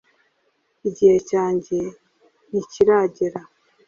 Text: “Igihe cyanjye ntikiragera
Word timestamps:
“Igihe 0.89 1.15
cyanjye 1.29 1.77
ntikiragera 2.49 3.39